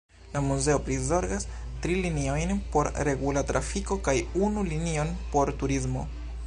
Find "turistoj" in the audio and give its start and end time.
5.63-6.09